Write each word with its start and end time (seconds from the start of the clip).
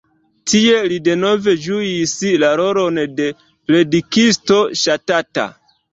Tie 0.51 0.77
li 0.93 0.97
denove 1.07 1.53
ĝuis 1.65 2.15
la 2.45 2.49
rolon 2.61 2.97
de 3.21 3.27
predikisto 3.53 4.59
ŝatata. 4.85 5.47